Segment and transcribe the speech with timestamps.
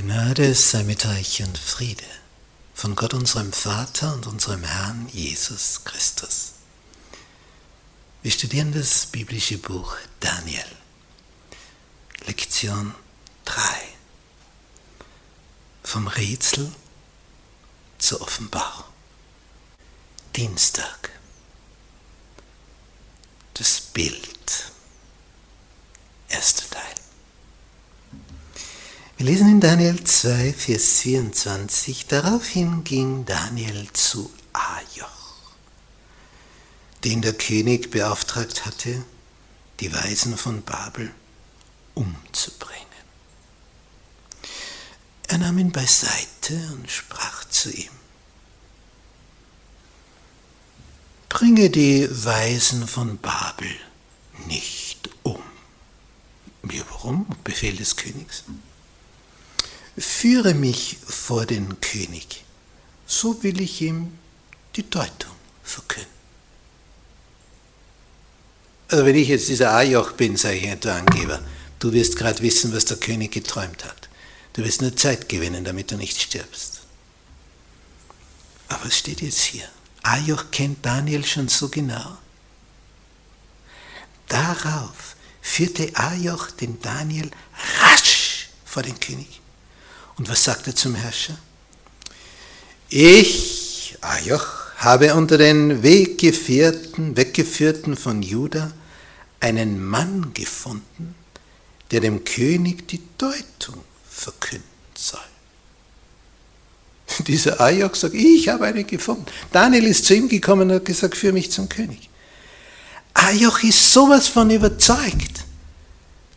[0.00, 2.04] Gnade sei mit euch und Friede
[2.72, 6.52] von Gott unserem Vater und unserem Herrn Jesus Christus.
[8.22, 10.70] Wir studieren das biblische Buch Daniel,
[12.26, 12.94] Lektion
[13.44, 13.60] 3,
[15.82, 16.70] vom Rätsel
[17.98, 18.84] zur Offenbarung.
[20.36, 21.10] Dienstag,
[23.54, 24.70] das Bild,
[26.28, 26.67] erster Teil.
[29.18, 35.56] Wir lesen in Daniel 2, Vers 24, daraufhin ging Daniel zu Ajoch,
[37.02, 39.04] den der König beauftragt hatte,
[39.80, 41.12] die Weisen von Babel
[41.94, 42.86] umzubringen.
[45.26, 47.90] Er nahm ihn beiseite und sprach zu ihm,
[51.28, 53.74] bringe die Weisen von Babel
[54.46, 55.42] nicht um.
[56.62, 57.26] Wie, warum?
[57.42, 58.44] Befehl des Königs
[60.00, 62.44] führe mich vor den König,
[63.06, 64.18] so will ich ihm
[64.76, 65.32] die Deutung
[65.62, 66.10] verkünden.
[68.90, 71.40] Also wenn ich jetzt dieser Ajoch bin, sage ich der Angeber,
[71.78, 74.08] du wirst gerade wissen, was der König geträumt hat.
[74.54, 76.80] Du wirst nur Zeit gewinnen, damit du nicht stirbst.
[78.68, 79.68] Aber es steht jetzt hier.
[80.02, 82.16] Ajoch kennt Daniel schon so genau.
[84.28, 87.30] Darauf führte Ajoch den Daniel
[87.80, 89.40] rasch vor den König.
[90.18, 91.38] Und was sagt er zum Herrscher?
[92.88, 94.46] Ich, Ajoch,
[94.78, 98.72] habe unter den Weggeführten, Weggeführten von Juda
[99.40, 101.14] einen Mann gefunden,
[101.90, 103.76] der dem König die Deutung
[104.08, 105.20] verkünden soll.
[107.26, 109.26] Dieser Ajoch sagt, ich habe einen gefunden.
[109.52, 112.10] Daniel ist zu ihm gekommen und hat gesagt, führe mich zum König.
[113.14, 115.44] Ajoch ist sowas von überzeugt,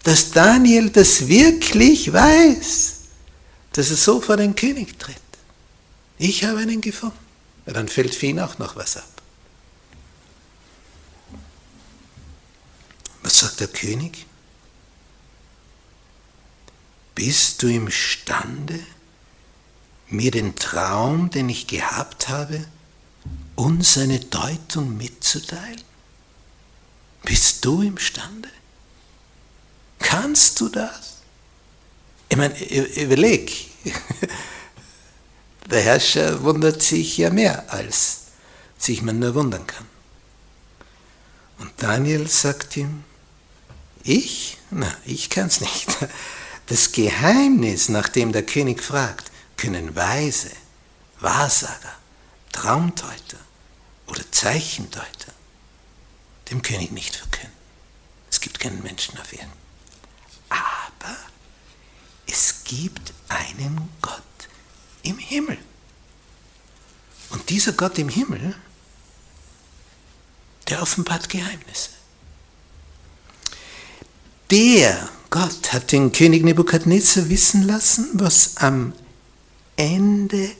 [0.04, 3.01] dass Daniel das wirklich weiß
[3.74, 5.18] dass er so vor den König tritt.
[6.18, 7.18] Ich habe einen gefunden.
[7.66, 9.22] Ja, dann fällt für ihn auch noch was ab.
[13.24, 14.26] Was sagt der König?
[17.16, 18.80] Bist du imstande,
[20.08, 22.66] mir den Traum, den ich gehabt habe,
[23.56, 25.82] und seine Deutung mitzuteilen?
[27.24, 28.50] Bist du imstande?
[30.00, 31.21] Kannst du das?
[32.32, 32.58] Ich meine,
[32.96, 33.52] überleg,
[35.70, 38.22] der Herrscher wundert sich ja mehr, als
[38.78, 39.86] sich man nur wundern kann.
[41.60, 43.04] Und Daniel sagt ihm,
[44.04, 44.58] ich?
[44.70, 45.88] Na, ich kann's nicht.
[46.68, 50.52] Das Geheimnis, nach dem der König fragt, können Weise,
[51.20, 51.98] Wahrsager,
[52.54, 53.40] Traumdeuter
[54.08, 55.34] oder Zeichendeuter
[56.50, 57.52] dem König nicht verkünden.
[58.30, 59.52] Es gibt keinen Menschen auf Erden.
[60.48, 61.18] Aber
[62.32, 64.22] es gibt einen Gott
[65.04, 65.58] im Himmel.
[67.30, 68.56] Und dieser Gott im Himmel,
[70.70, 71.90] der offenbart Geheimnisse.
[74.52, 78.94] Der Gott hat den König Nebukadnezar wissen lassen, was am
[79.76, 80.52] Ende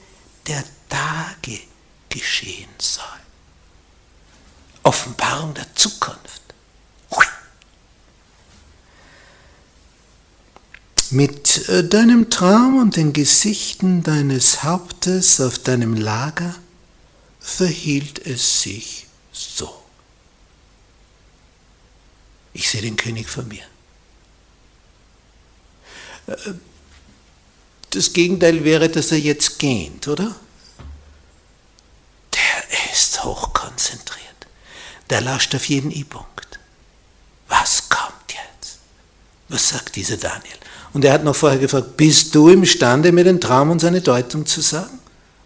[0.46, 1.60] der Tage
[2.10, 3.04] geschehen soll.
[4.82, 6.41] Offenbarung der Zukunft.
[11.12, 16.54] Mit äh, deinem Traum und den Gesichten deines Hauptes auf deinem Lager
[17.38, 19.84] verhielt es sich so.
[22.54, 23.62] Ich sehe den König vor mir.
[26.28, 26.54] Äh,
[27.90, 30.34] das Gegenteil wäre, dass er jetzt gähnt, oder?
[32.32, 34.46] Der ist hochkonzentriert.
[35.10, 36.58] Der lauscht auf jeden I-Punkt.
[37.48, 38.78] Was kommt jetzt?
[39.50, 40.56] Was sagt dieser Daniel?
[40.92, 44.44] Und er hat noch vorher gefragt, bist du imstande, mir den Traum und seine Deutung
[44.44, 44.98] zu sagen?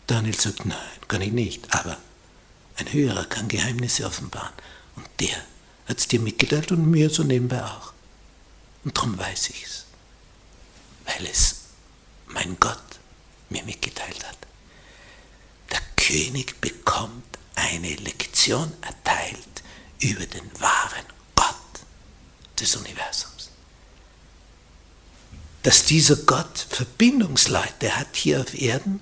[0.06, 0.76] Daniel sagt, nein,
[1.06, 1.72] kann ich nicht.
[1.72, 1.96] Aber
[2.76, 4.52] ein Höherer kann Geheimnisse offenbaren.
[4.96, 5.36] Und der
[5.88, 7.92] hat es dir mitgeteilt und mir so nebenbei auch.
[8.84, 9.84] Und darum weiß ich es.
[11.04, 11.56] Weil es
[12.26, 12.82] mein Gott
[13.48, 14.38] mir mitgeteilt hat.
[15.70, 19.38] Der König bekommt eine Lektion erteilt
[20.00, 21.06] über den wahren
[21.36, 21.46] Gott
[22.60, 23.35] des Universums
[25.66, 29.00] dass dieser Gott Verbindungsleute hat hier auf Erden,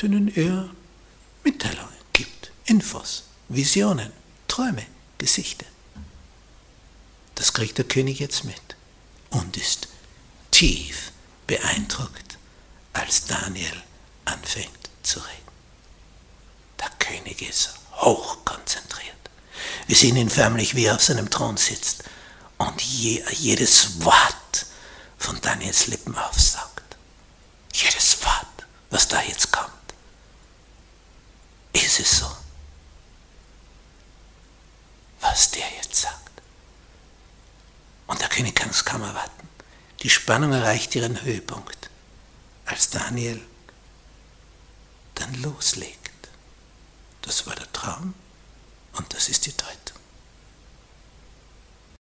[0.00, 0.70] denen er
[1.42, 4.10] Mitteilungen gibt, Infos, Visionen,
[4.48, 4.86] Träume,
[5.18, 5.66] Gesichter.
[7.34, 8.62] Das kriegt der König jetzt mit
[9.28, 9.88] und ist
[10.50, 11.12] tief
[11.46, 12.38] beeindruckt,
[12.94, 13.82] als Daniel
[14.24, 15.52] anfängt zu reden.
[16.80, 19.04] Der König ist hochkonzentriert.
[19.86, 22.04] Wir sehen ihn förmlich, wie er auf seinem Thron sitzt
[22.56, 24.64] und je, jedes Wort
[25.18, 26.74] von Daniels Lippen aufsaugt.
[28.94, 29.72] was da jetzt kommt.
[31.72, 32.36] Ist es so,
[35.20, 36.30] was der jetzt sagt?
[38.06, 39.48] Und der König kann es kaum erwarten.
[40.02, 41.90] Die Spannung erreicht ihren Höhepunkt,
[42.66, 43.44] als Daniel
[45.16, 46.28] dann loslegt.
[47.22, 48.14] Das war der Traum
[48.92, 49.98] und das ist die Deutung.